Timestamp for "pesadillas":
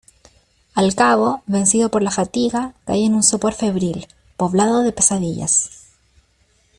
4.91-5.93